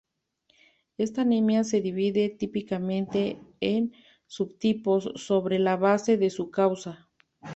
Esta 0.97 1.21
anemia 1.21 1.63
se 1.63 1.79
divide 1.79 2.27
típicamente 2.29 3.37
en 3.59 3.93
subtipos 4.25 5.11
sobre 5.13 5.59
la 5.59 5.75
base 5.75 6.17
de 6.17 6.31
su 6.31 6.49
causa. 6.49 7.07